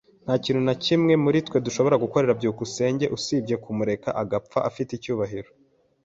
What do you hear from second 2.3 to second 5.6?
byukusenge ubu usibye kumureka agapfa afite icyubahiro.